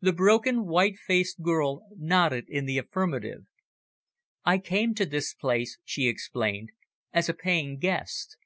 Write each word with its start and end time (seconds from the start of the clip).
The 0.00 0.14
broken, 0.14 0.64
white 0.64 0.96
faced 0.96 1.42
girl 1.42 1.82
nodded 1.94 2.46
in 2.48 2.64
the 2.64 2.78
affirmative. 2.78 3.44
"I 4.42 4.56
came 4.56 4.94
to 4.94 5.04
this 5.04 5.34
place," 5.34 5.76
she 5.84 6.08
explained, 6.08 6.70
"as 7.12 7.28
a 7.28 7.34
paying 7.34 7.76
guest. 7.78 8.38